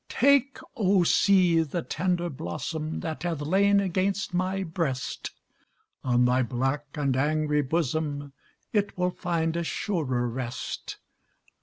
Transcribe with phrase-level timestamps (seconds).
[0.09, 1.61] Take, O, sea!
[1.61, 5.29] the tender blossom That hath lain against my breast;
[6.03, 8.33] On thy black and angry bosom
[8.73, 10.97] It will find a surer rest.